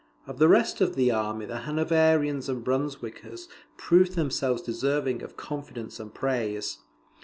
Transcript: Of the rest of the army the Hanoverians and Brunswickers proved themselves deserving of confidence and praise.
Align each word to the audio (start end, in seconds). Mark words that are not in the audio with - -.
Of 0.25 0.39
the 0.39 0.47
rest 0.47 0.81
of 0.81 0.95
the 0.95 1.11
army 1.11 1.45
the 1.45 1.59
Hanoverians 1.59 2.49
and 2.49 2.63
Brunswickers 2.63 3.47
proved 3.77 4.15
themselves 4.15 4.63
deserving 4.63 5.21
of 5.21 5.37
confidence 5.37 5.99
and 5.99 6.11
praise. 6.11 6.79